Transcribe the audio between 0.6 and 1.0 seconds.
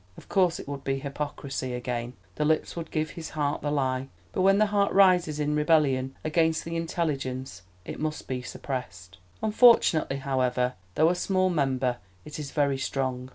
would be